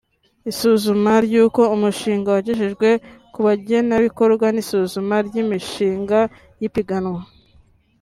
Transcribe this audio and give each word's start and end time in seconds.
isuzuma 0.51 1.11
ry’uko 1.25 1.61
umushinga 1.75 2.27
wagejejwe 2.35 2.89
ku 3.33 3.39
bagenerwabikorwa 3.45 4.47
n’isuzuma 4.51 5.15
ry’imishinga 5.27 6.19
y’ipiganwa 6.61 7.21